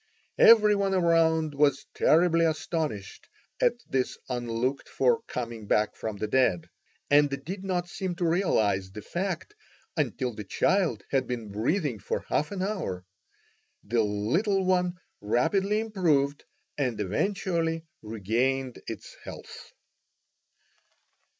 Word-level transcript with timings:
Every 0.39 0.73
one 0.73 0.95
around 0.95 1.53
was 1.53 1.85
terribly 1.93 2.43
astonished 2.43 3.29
at 3.61 3.75
this 3.87 4.17
unlooked 4.29 4.89
for 4.89 5.21
coming 5.27 5.67
back 5.67 5.95
from 5.95 6.17
the 6.17 6.25
dead, 6.27 6.71
and 7.11 7.29
did 7.45 7.63
not 7.63 7.87
seem 7.87 8.15
to 8.15 8.25
realize 8.27 8.89
the 8.89 9.03
fact 9.03 9.53
until 9.95 10.33
the 10.33 10.43
child 10.43 11.03
had 11.11 11.27
been 11.27 11.51
breathing 11.51 11.99
for 11.99 12.21
half 12.29 12.51
an 12.51 12.63
hour. 12.63 13.05
The 13.83 14.01
little 14.01 14.65
one 14.65 14.95
rapidly 15.21 15.79
improved, 15.79 16.45
and 16.79 16.99
eventually 16.99 17.85
regained 18.01 18.81
its 18.87 19.15
health. 19.23 19.71